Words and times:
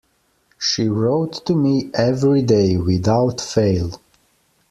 She 0.57 0.89
wrote 0.89 1.45
to 1.45 1.53
me 1.53 1.91
every 1.93 2.41
day, 2.41 2.75
without 2.75 3.39
fail. 3.39 3.99